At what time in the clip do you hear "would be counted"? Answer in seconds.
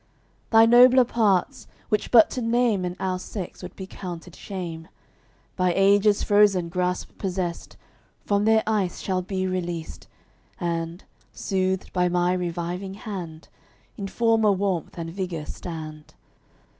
3.61-4.35